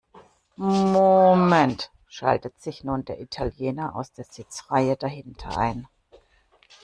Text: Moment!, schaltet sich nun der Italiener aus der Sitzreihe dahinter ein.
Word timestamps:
Moment!, 0.57 1.91
schaltet 2.07 2.59
sich 2.59 2.83
nun 2.83 3.05
der 3.05 3.21
Italiener 3.21 3.95
aus 3.95 4.11
der 4.11 4.25
Sitzreihe 4.25 4.95
dahinter 4.97 5.55
ein. 5.59 5.87